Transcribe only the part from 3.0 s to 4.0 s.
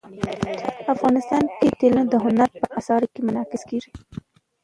کې منعکس کېږي.